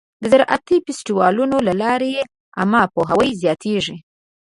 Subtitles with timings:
[0.21, 2.11] د زراعتي فستیوالونو له لارې
[2.59, 3.97] عامه پوهاوی زیاتېږي.